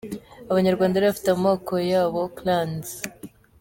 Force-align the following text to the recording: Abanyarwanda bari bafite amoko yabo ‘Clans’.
Abanyarwanda 0.51 0.95
bari 0.95 1.07
bafite 1.09 1.29
amoko 1.31 1.73
yabo 1.91 2.21
‘Clans’. 2.37 2.89